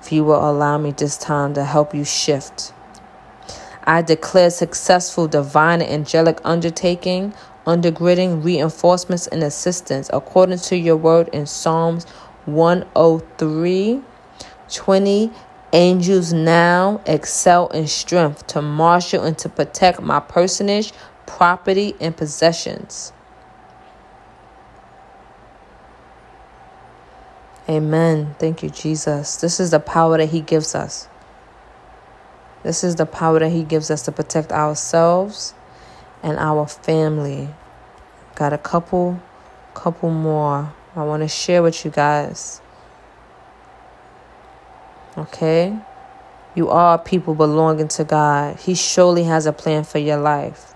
If 0.00 0.12
you 0.12 0.24
will 0.24 0.48
allow 0.48 0.78
me 0.78 0.92
this 0.92 1.16
time 1.16 1.54
to 1.54 1.64
help 1.64 1.94
you 1.94 2.04
shift. 2.04 2.72
I 3.84 4.02
declare 4.02 4.50
successful 4.50 5.28
divine 5.28 5.82
angelic 5.82 6.40
undertaking, 6.44 7.34
undergirding, 7.66 8.44
reinforcements, 8.44 9.26
and 9.26 9.42
assistance 9.42 10.10
according 10.12 10.58
to 10.58 10.76
your 10.76 10.96
word 10.96 11.28
in 11.32 11.46
Psalms 11.46 12.04
103 12.46 14.02
20 14.72 15.30
angels 15.72 16.32
now 16.32 17.00
excel 17.06 17.68
in 17.68 17.86
strength 17.86 18.46
to 18.48 18.62
marshal 18.62 19.24
and 19.24 19.36
to 19.38 19.48
protect 19.48 20.00
my 20.00 20.20
personage, 20.20 20.92
property, 21.26 21.94
and 22.00 22.16
possessions. 22.16 23.12
Amen. 27.70 28.34
Thank 28.40 28.64
you, 28.64 28.70
Jesus. 28.70 29.36
This 29.36 29.60
is 29.60 29.70
the 29.70 29.78
power 29.78 30.18
that 30.18 30.30
He 30.30 30.40
gives 30.40 30.74
us. 30.74 31.08
This 32.64 32.82
is 32.82 32.96
the 32.96 33.06
power 33.06 33.38
that 33.38 33.52
He 33.52 33.62
gives 33.62 33.92
us 33.92 34.02
to 34.02 34.12
protect 34.12 34.50
ourselves 34.50 35.54
and 36.20 36.36
our 36.38 36.66
family. 36.66 37.48
Got 38.34 38.52
a 38.52 38.58
couple, 38.58 39.22
couple 39.74 40.10
more 40.10 40.72
I 40.96 41.04
want 41.04 41.22
to 41.22 41.28
share 41.28 41.62
with 41.62 41.84
you 41.84 41.92
guys. 41.92 42.60
Okay? 45.16 45.78
You 46.56 46.68
are 46.70 46.98
people 46.98 47.36
belonging 47.36 47.86
to 47.88 48.04
God. 48.04 48.58
He 48.58 48.74
surely 48.74 49.22
has 49.24 49.46
a 49.46 49.52
plan 49.52 49.84
for 49.84 49.98
your 49.98 50.16
life. 50.16 50.74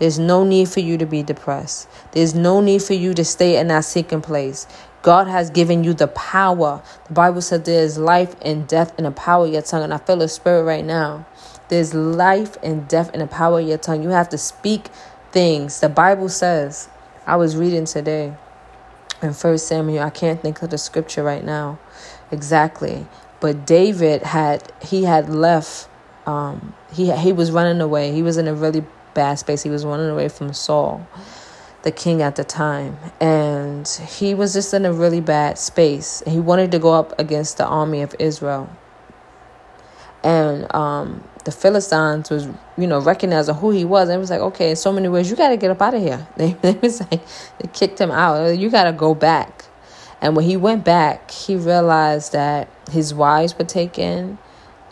There's 0.00 0.18
no 0.18 0.42
need 0.42 0.68
for 0.68 0.80
you 0.80 0.98
to 0.98 1.06
be 1.06 1.22
depressed. 1.22 1.88
There's 2.10 2.34
no 2.34 2.60
need 2.60 2.82
for 2.82 2.94
you 2.94 3.14
to 3.14 3.24
stay 3.24 3.58
in 3.58 3.68
that 3.68 3.84
sinking 3.84 4.22
place. 4.22 4.66
God 5.02 5.28
has 5.28 5.48
given 5.48 5.84
you 5.84 5.94
the 5.94 6.08
power. 6.08 6.82
The 7.06 7.14
Bible 7.14 7.40
said 7.40 7.64
there's 7.64 7.98
life 7.98 8.34
and 8.42 8.66
death 8.66 8.98
in 8.98 9.04
the 9.04 9.12
power 9.12 9.46
of 9.46 9.52
your 9.52 9.62
tongue. 9.62 9.84
And 9.84 9.94
I 9.94 9.98
feel 9.98 10.16
the 10.16 10.26
spirit 10.26 10.64
right 10.64 10.84
now. 10.84 11.24
There's 11.68 11.94
life 11.94 12.56
and 12.64 12.88
death 12.88 13.14
in 13.14 13.20
the 13.20 13.28
power 13.28 13.60
of 13.60 13.68
your 13.68 13.78
tongue. 13.78 14.02
You 14.02 14.08
have 14.08 14.28
to 14.30 14.38
speak 14.38 14.88
things. 15.30 15.78
The 15.78 15.88
Bible 15.88 16.28
says, 16.28 16.88
I 17.26 17.36
was 17.36 17.56
reading 17.56 17.84
today 17.84 18.34
in 19.22 19.34
First 19.34 19.68
Samuel. 19.68 20.02
I 20.02 20.10
can't 20.10 20.42
think 20.42 20.60
of 20.62 20.70
the 20.70 20.78
scripture 20.78 21.22
right 21.22 21.44
now 21.44 21.78
exactly. 22.30 23.06
But 23.40 23.66
David 23.66 24.22
had 24.22 24.72
he 24.82 25.04
had 25.04 25.28
left. 25.28 25.88
Um, 26.26 26.74
he 26.92 27.10
he 27.12 27.32
was 27.32 27.50
running 27.50 27.80
away. 27.80 28.12
He 28.12 28.22
was 28.22 28.36
in 28.36 28.46
a 28.46 28.54
really 28.54 28.84
bad 29.14 29.38
space. 29.38 29.62
He 29.62 29.70
was 29.70 29.84
running 29.84 30.08
away 30.08 30.28
from 30.28 30.52
Saul, 30.52 31.06
the 31.82 31.92
king 31.92 32.22
at 32.22 32.36
the 32.36 32.44
time, 32.44 32.98
and 33.20 33.86
he 33.88 34.34
was 34.34 34.52
just 34.52 34.74
in 34.74 34.84
a 34.84 34.92
really 34.92 35.20
bad 35.20 35.58
space. 35.58 36.22
He 36.26 36.40
wanted 36.40 36.72
to 36.72 36.78
go 36.78 36.92
up 36.92 37.18
against 37.18 37.58
the 37.58 37.66
army 37.66 38.02
of 38.02 38.14
Israel, 38.18 38.70
and 40.22 40.72
um, 40.74 41.24
the 41.44 41.52
Philistines 41.52 42.30
was 42.30 42.46
you 42.76 42.86
know 42.86 43.00
recognizing 43.00 43.54
who 43.54 43.70
he 43.70 43.84
was. 43.84 44.08
And 44.08 44.16
it 44.16 44.20
was 44.20 44.30
like, 44.30 44.40
okay, 44.40 44.70
in 44.70 44.76
so 44.76 44.92
many 44.92 45.08
ways, 45.08 45.30
you 45.30 45.36
got 45.36 45.48
to 45.48 45.56
get 45.56 45.70
up 45.70 45.82
out 45.82 45.94
of 45.94 46.02
here. 46.02 46.26
They, 46.36 46.52
they 46.54 46.72
was 46.72 47.00
like 47.00 47.22
they 47.58 47.68
kicked 47.72 48.00
him 48.00 48.10
out. 48.10 48.58
You 48.58 48.70
got 48.70 48.84
to 48.84 48.92
go 48.92 49.14
back. 49.14 49.64
And 50.22 50.36
when 50.36 50.44
he 50.44 50.56
went 50.56 50.84
back, 50.84 51.30
he 51.30 51.56
realized 51.56 52.32
that 52.32 52.68
his 52.90 53.14
wives 53.14 53.56
were 53.58 53.64
taken 53.64 54.38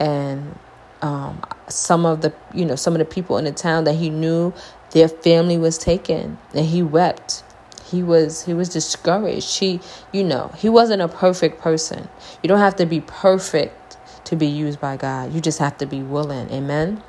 and 0.00 0.58
um, 1.02 1.42
some 1.68 2.06
of 2.06 2.20
the 2.20 2.32
you 2.54 2.64
know 2.64 2.76
some 2.76 2.94
of 2.94 2.98
the 2.98 3.04
people 3.04 3.38
in 3.38 3.44
the 3.44 3.52
town 3.52 3.84
that 3.84 3.94
he 3.94 4.10
knew 4.10 4.52
their 4.90 5.08
family 5.08 5.58
was 5.58 5.78
taken 5.78 6.38
and 6.54 6.66
he 6.66 6.82
wept. 6.82 7.44
He 7.90 8.02
was 8.02 8.44
he 8.44 8.54
was 8.54 8.68
discouraged. 8.68 9.58
He 9.58 9.80
you 10.12 10.24
know 10.24 10.50
he 10.56 10.68
wasn't 10.68 11.02
a 11.02 11.08
perfect 11.08 11.60
person. 11.60 12.08
You 12.42 12.48
don't 12.48 12.58
have 12.58 12.76
to 12.76 12.86
be 12.86 13.00
perfect 13.00 13.96
to 14.24 14.36
be 14.36 14.46
used 14.46 14.80
by 14.80 14.96
god. 14.96 15.32
You 15.32 15.40
just 15.40 15.58
have 15.58 15.78
to 15.78 15.86
be 15.86 16.02
willing. 16.02 16.50
Amen? 16.50 17.02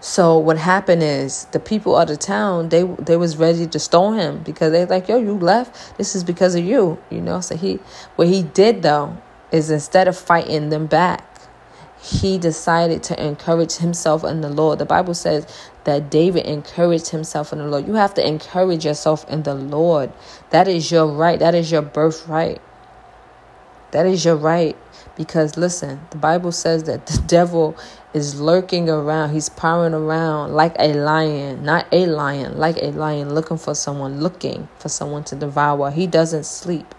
So 0.00 0.38
what 0.38 0.58
happened 0.58 1.02
is 1.02 1.46
the 1.46 1.58
people 1.58 1.96
of 1.96 2.08
the 2.08 2.16
town 2.16 2.68
they 2.68 2.82
they 2.82 3.16
was 3.16 3.36
ready 3.36 3.66
to 3.66 3.78
stone 3.78 4.16
him 4.18 4.42
because 4.42 4.72
they 4.72 4.84
like 4.84 5.08
yo 5.08 5.18
you 5.18 5.34
left. 5.34 5.96
This 5.96 6.14
is 6.14 6.24
because 6.24 6.54
of 6.54 6.64
you 6.64 6.98
you 7.10 7.20
know? 7.20 7.40
So 7.40 7.56
he 7.56 7.78
what 8.16 8.28
he 8.28 8.42
did 8.42 8.82
though 8.82 9.16
is 9.50 9.70
instead 9.70 10.08
of 10.08 10.16
fighting 10.16 10.68
them 10.68 10.86
back 10.86 11.27
he 12.00 12.38
decided 12.38 13.02
to 13.04 13.24
encourage 13.24 13.76
himself 13.76 14.24
in 14.24 14.40
the 14.40 14.48
Lord. 14.48 14.78
The 14.78 14.86
Bible 14.86 15.14
says 15.14 15.46
that 15.84 16.10
David 16.10 16.46
encouraged 16.46 17.08
himself 17.08 17.52
in 17.52 17.58
the 17.58 17.66
Lord. 17.66 17.86
You 17.86 17.94
have 17.94 18.14
to 18.14 18.26
encourage 18.26 18.84
yourself 18.84 19.28
in 19.28 19.42
the 19.42 19.54
Lord. 19.54 20.12
That 20.50 20.68
is 20.68 20.90
your 20.90 21.06
right. 21.06 21.38
That 21.38 21.54
is 21.54 21.72
your 21.72 21.82
birthright. 21.82 22.60
That 23.90 24.06
is 24.06 24.24
your 24.24 24.36
right. 24.36 24.76
Because 25.16 25.56
listen, 25.56 26.00
the 26.10 26.18
Bible 26.18 26.52
says 26.52 26.84
that 26.84 27.06
the 27.06 27.20
devil 27.26 27.76
is 28.14 28.40
lurking 28.40 28.88
around. 28.88 29.32
He's 29.32 29.48
prowling 29.48 29.94
around 29.94 30.52
like 30.52 30.76
a 30.78 30.94
lion, 30.94 31.64
not 31.64 31.86
a 31.90 32.06
lion, 32.06 32.58
like 32.58 32.76
a 32.80 32.90
lion 32.92 33.34
looking 33.34 33.58
for 33.58 33.74
someone, 33.74 34.20
looking 34.20 34.68
for 34.78 34.88
someone 34.88 35.24
to 35.24 35.36
devour. 35.36 35.90
He 35.90 36.06
doesn't 36.06 36.44
sleep. 36.44 36.94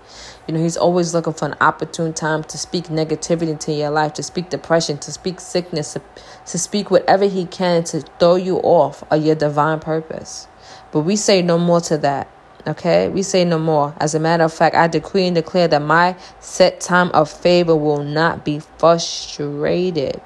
You 0.50 0.54
know, 0.54 0.64
he's 0.64 0.78
always 0.78 1.14
looking 1.14 1.34
for 1.34 1.46
an 1.46 1.54
opportune 1.62 2.12
time 2.12 2.44
to 2.46 2.58
speak 2.58 2.86
negativity 2.86 3.50
into 3.50 3.72
your 3.72 3.92
life, 3.92 4.14
to 4.14 4.24
speak 4.24 4.50
depression, 4.50 4.98
to 4.98 5.12
speak 5.12 5.40
sickness, 5.40 5.94
to, 5.94 6.02
to 6.48 6.58
speak 6.58 6.90
whatever 6.90 7.26
he 7.26 7.46
can 7.46 7.84
to 7.84 8.02
throw 8.18 8.34
you 8.34 8.58
off 8.58 9.04
of 9.12 9.24
your 9.24 9.36
divine 9.36 9.80
purpose. 9.80 10.48
But 10.92 11.02
we 11.02 11.18
say 11.18 11.44
no 11.44 11.60
more 11.60 11.82
to 11.82 12.00
that. 12.00 12.32
Okay, 12.66 13.10
we 13.10 13.22
say 13.22 13.46
no 13.46 13.60
more. 13.60 13.94
As 14.00 14.16
a 14.16 14.20
matter 14.20 14.44
of 14.44 14.52
fact, 14.52 14.76
I 14.76 14.88
decree 14.88 15.28
and 15.28 15.36
declare 15.36 15.68
that 15.68 15.84
my 15.84 16.18
set 16.40 16.82
time 16.82 17.12
of 17.12 17.30
favor 17.30 17.76
will 17.76 18.04
not 18.04 18.44
be 18.44 18.58
frustrated. 18.80 20.20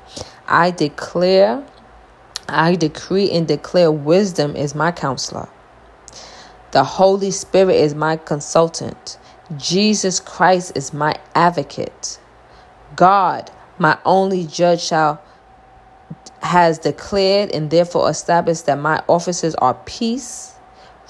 I 0.47 0.71
declare, 0.71 1.61
I 2.47 2.77
decree 2.77 3.29
and 3.29 3.45
declare 3.45 3.91
wisdom 3.91 4.55
is 4.55 4.73
my 4.73 4.93
counselor. 4.93 5.49
The 6.71 6.85
Holy 6.85 7.31
Spirit 7.31 7.75
is 7.75 7.93
my 7.93 8.15
consultant. 8.15 9.17
Jesus 9.57 10.19
Christ 10.19 10.73
is 10.75 10.93
my 10.93 11.15
advocate. 11.35 12.19
God, 12.95 13.51
my 13.77 13.97
only 14.05 14.45
judge, 14.45 14.81
shall 14.81 15.21
has 16.41 16.77
declared 16.77 17.51
and 17.51 17.69
therefore 17.69 18.09
established 18.09 18.65
that 18.65 18.77
my 18.77 19.01
offices 19.07 19.55
are 19.55 19.73
peace 19.85 20.53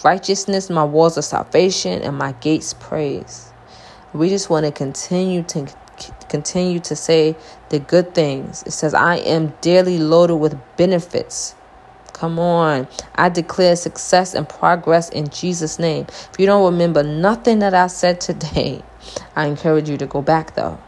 righteousness, 0.03 0.69
my 0.69 0.83
walls 0.83 1.17
of 1.17 1.23
salvation, 1.23 2.01
and 2.01 2.17
my 2.17 2.33
gates 2.33 2.73
praise. 2.73 3.51
We 4.13 4.29
just 4.29 4.49
want 4.49 4.65
to 4.65 4.71
continue 4.71 5.43
to 5.43 5.67
continue 6.27 6.79
to 6.79 6.95
say 6.95 7.35
the 7.69 7.79
good 7.79 8.13
things. 8.15 8.63
It 8.63 8.71
says, 8.71 8.93
I 8.93 9.17
am 9.17 9.53
dearly 9.61 9.99
loaded 9.99 10.35
with 10.35 10.57
benefits. 10.75 11.55
Come 12.23 12.39
on. 12.39 12.87
I 13.15 13.27
declare 13.27 13.75
success 13.75 14.33
and 14.33 14.47
progress 14.47 15.09
in 15.09 15.27
Jesus' 15.27 15.77
name. 15.77 16.05
If 16.07 16.39
you 16.39 16.45
don't 16.45 16.63
remember 16.63 17.03
nothing 17.03 17.59
that 17.59 17.73
I 17.73 17.87
said 17.87 18.21
today, 18.21 18.81
I 19.35 19.47
encourage 19.47 19.89
you 19.89 19.97
to 19.97 20.05
go 20.05 20.21
back 20.21 20.55
though. 20.55 20.79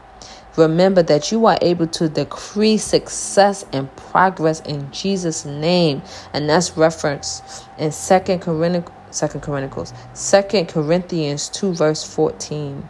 Remember 0.56 1.02
that 1.02 1.30
you 1.30 1.44
are 1.44 1.58
able 1.60 1.88
to 1.88 2.08
decree 2.08 2.78
success 2.78 3.66
and 3.70 3.94
progress 3.96 4.60
in 4.60 4.90
Jesus' 4.92 5.44
name. 5.44 6.00
And 6.32 6.48
that's 6.48 6.74
referenced 6.74 7.66
in 7.76 7.92
Second 7.92 8.40
Corinthians 8.40 8.88
Second 9.10 9.42
Chronicles, 9.42 9.92
Second 10.14 10.68
Corinthians 10.68 11.50
2, 11.50 11.74
verse 11.74 12.02
14. 12.02 12.88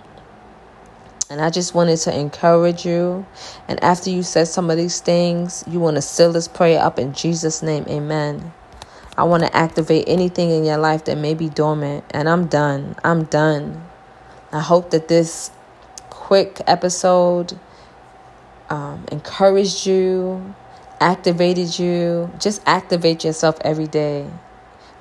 And 1.28 1.40
I 1.40 1.50
just 1.50 1.74
wanted 1.74 1.96
to 1.98 2.16
encourage 2.16 2.86
you. 2.86 3.26
And 3.66 3.82
after 3.82 4.10
you 4.10 4.22
said 4.22 4.46
some 4.46 4.70
of 4.70 4.76
these 4.76 5.00
things, 5.00 5.64
you 5.66 5.80
want 5.80 5.96
to 5.96 6.02
seal 6.02 6.32
this 6.32 6.46
prayer 6.46 6.80
up 6.80 6.98
in 6.98 7.12
Jesus' 7.14 7.62
name. 7.62 7.84
Amen. 7.88 8.52
I 9.18 9.24
want 9.24 9.42
to 9.42 9.56
activate 9.56 10.04
anything 10.08 10.50
in 10.50 10.64
your 10.64 10.78
life 10.78 11.04
that 11.06 11.18
may 11.18 11.34
be 11.34 11.48
dormant. 11.48 12.04
And 12.10 12.28
I'm 12.28 12.46
done. 12.46 12.94
I'm 13.02 13.24
done. 13.24 13.84
I 14.52 14.60
hope 14.60 14.90
that 14.90 15.08
this 15.08 15.50
quick 16.10 16.60
episode 16.66 17.58
um, 18.70 19.04
encouraged 19.10 19.86
you, 19.86 20.54
activated 21.00 21.78
you. 21.78 22.30
Just 22.38 22.62
activate 22.66 23.24
yourself 23.24 23.58
every 23.62 23.88
day. 23.88 24.30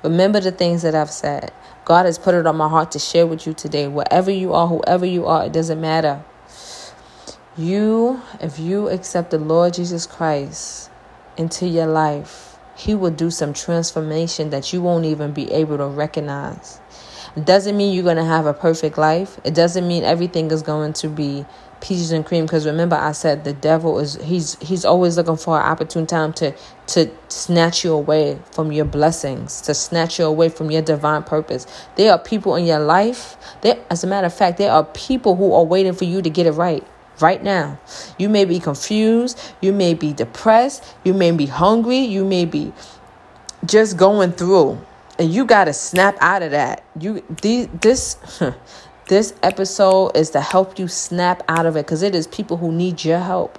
Remember 0.06 0.38
the 0.38 0.52
things 0.52 0.82
that 0.82 0.94
I've 0.94 1.10
said. 1.10 1.50
God 1.84 2.06
has 2.06 2.16
put 2.16 2.36
it 2.36 2.46
on 2.46 2.56
my 2.56 2.68
heart 2.68 2.92
to 2.92 2.98
share 3.00 3.26
with 3.26 3.44
you 3.44 3.52
today. 3.52 3.88
Wherever 3.88 4.30
you 4.30 4.54
are, 4.54 4.68
whoever 4.68 5.04
you 5.04 5.26
are, 5.26 5.46
it 5.46 5.52
doesn't 5.52 5.80
matter. 5.80 6.24
You, 7.56 8.22
if 8.40 8.60
you 8.60 8.88
accept 8.88 9.32
the 9.32 9.38
Lord 9.38 9.74
Jesus 9.74 10.06
Christ 10.06 10.90
into 11.36 11.66
your 11.66 11.88
life, 11.88 12.56
He 12.76 12.94
will 12.94 13.10
do 13.10 13.32
some 13.32 13.52
transformation 13.52 14.50
that 14.50 14.72
you 14.72 14.80
won't 14.80 15.06
even 15.06 15.32
be 15.32 15.50
able 15.50 15.76
to 15.78 15.88
recognize. 15.88 16.80
It 17.36 17.44
doesn't 17.44 17.76
mean 17.76 17.92
you're 17.92 18.04
going 18.04 18.16
to 18.16 18.24
have 18.24 18.46
a 18.46 18.54
perfect 18.54 18.96
life. 18.96 19.40
It 19.42 19.54
doesn't 19.54 19.88
mean 19.88 20.04
everything 20.04 20.52
is 20.52 20.62
going 20.62 20.92
to 20.92 21.08
be 21.08 21.44
peaches 21.86 22.10
and 22.10 22.26
cream 22.26 22.44
because 22.44 22.66
remember 22.66 22.96
I 22.96 23.12
said 23.12 23.44
the 23.44 23.52
devil 23.52 24.00
is 24.00 24.16
he's 24.16 24.58
he's 24.58 24.84
always 24.84 25.16
looking 25.16 25.36
for 25.36 25.56
an 25.56 25.64
opportune 25.64 26.04
time 26.04 26.32
to 26.34 26.52
to 26.88 27.08
snatch 27.28 27.84
you 27.84 27.92
away 27.92 28.40
from 28.50 28.72
your 28.72 28.84
blessings, 28.84 29.60
to 29.62 29.74
snatch 29.74 30.18
you 30.18 30.24
away 30.24 30.48
from 30.48 30.72
your 30.72 30.82
divine 30.82 31.22
purpose. 31.22 31.64
There 31.94 32.10
are 32.10 32.18
people 32.18 32.56
in 32.56 32.64
your 32.66 32.80
life, 32.80 33.36
there 33.60 33.78
as 33.88 34.02
a 34.02 34.08
matter 34.08 34.26
of 34.26 34.34
fact, 34.34 34.58
there 34.58 34.72
are 34.72 34.82
people 34.82 35.36
who 35.36 35.52
are 35.52 35.64
waiting 35.64 35.92
for 35.92 36.04
you 36.04 36.22
to 36.22 36.30
get 36.30 36.46
it 36.46 36.52
right. 36.52 36.84
Right 37.20 37.42
now, 37.42 37.78
you 38.18 38.28
may 38.28 38.44
be 38.44 38.58
confused, 38.58 39.38
you 39.60 39.72
may 39.72 39.94
be 39.94 40.12
depressed, 40.12 40.84
you 41.04 41.14
may 41.14 41.30
be 41.30 41.46
hungry, 41.46 42.00
you 42.00 42.24
may 42.24 42.44
be 42.44 42.72
just 43.64 43.96
going 43.96 44.32
through, 44.32 44.78
and 45.18 45.32
you 45.32 45.46
got 45.46 45.64
to 45.64 45.72
snap 45.72 46.16
out 46.20 46.42
of 46.42 46.50
that. 46.50 46.84
You 46.98 47.22
these, 47.40 47.68
this 47.80 48.18
This 49.08 49.34
episode 49.40 50.16
is 50.16 50.30
to 50.30 50.40
help 50.40 50.80
you 50.80 50.88
snap 50.88 51.44
out 51.46 51.64
of 51.64 51.76
it 51.76 51.86
because 51.86 52.02
it 52.02 52.16
is 52.16 52.26
people 52.26 52.56
who 52.56 52.72
need 52.72 53.04
your 53.04 53.20
help. 53.20 53.56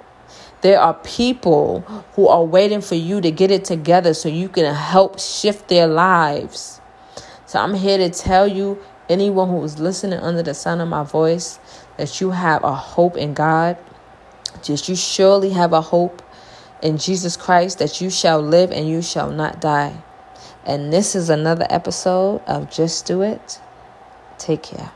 There 0.59 0.77
are 0.77 0.95
people 0.95 1.79
who 2.15 2.27
are 2.27 2.43
waiting 2.43 2.81
for 2.81 2.95
you 2.95 3.21
to 3.21 3.31
get 3.31 3.49
it 3.49 3.63
together 3.63 4.13
so 4.13 4.27
you 4.27 4.49
can 4.49 4.75
help 4.75 5.19
shift 5.19 5.69
their 5.69 5.87
lives. 5.87 6.81
So 7.45 7.59
I'm 7.59 7.75
here 7.75 7.97
to 7.97 8.09
tell 8.09 8.45
you, 8.45 8.77
anyone 9.07 9.47
who 9.47 9.63
is 9.63 9.79
listening 9.79 10.19
under 10.19 10.43
the 10.43 10.53
sound 10.53 10.81
of 10.81 10.89
my 10.89 11.03
voice, 11.03 11.59
that 11.95 12.19
you 12.19 12.31
have 12.31 12.65
a 12.65 12.75
hope 12.75 13.15
in 13.15 13.33
God. 13.33 13.77
Just 14.61 14.89
you 14.89 14.97
surely 14.97 15.51
have 15.51 15.71
a 15.71 15.79
hope 15.79 16.21
in 16.81 16.97
Jesus 16.97 17.37
Christ 17.37 17.79
that 17.79 18.01
you 18.01 18.09
shall 18.09 18.41
live 18.41 18.71
and 18.71 18.89
you 18.89 19.01
shall 19.01 19.31
not 19.31 19.61
die. 19.61 20.03
And 20.65 20.91
this 20.91 21.15
is 21.15 21.29
another 21.29 21.67
episode 21.69 22.41
of 22.47 22.69
Just 22.69 23.05
Do 23.05 23.21
It. 23.21 23.61
Take 24.37 24.63
care. 24.63 24.91